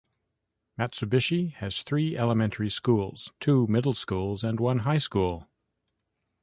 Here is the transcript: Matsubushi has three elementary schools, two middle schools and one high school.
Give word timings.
Matsubushi 0.79 1.53
has 1.57 1.83
three 1.83 2.17
elementary 2.17 2.71
schools, 2.71 3.31
two 3.39 3.67
middle 3.67 3.93
schools 3.93 4.43
and 4.43 4.59
one 4.59 4.79
high 4.79 4.97
school. 4.97 5.47